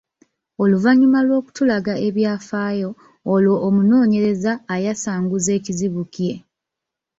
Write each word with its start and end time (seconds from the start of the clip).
Oluvannyuma 0.61 1.19
lw’okutulaga 1.27 1.93
ebyafaayo, 2.07 2.89
olwo 3.33 3.55
omunoonyereza 3.67 4.51
ayasanguza 4.73 5.49
ekizibu 5.57 6.01
kye. 6.13 6.33